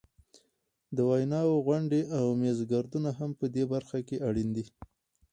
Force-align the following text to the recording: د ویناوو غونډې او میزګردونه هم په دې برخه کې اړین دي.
د 0.95 0.97
ویناوو 1.09 1.63
غونډې 1.67 2.01
او 2.17 2.25
میزګردونه 2.41 3.09
هم 3.19 3.31
په 3.39 3.45
دې 3.55 3.63
برخه 3.73 3.99
کې 4.07 4.17
اړین 4.27 4.49
دي. 4.55 4.65